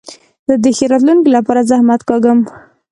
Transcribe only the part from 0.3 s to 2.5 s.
زه د ښې راتلونکي له پاره زحمت کاږم.